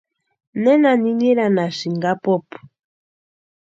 ¿Nena 0.63 0.91
niniranhasïni 1.03 1.97
apupu? 2.11 2.57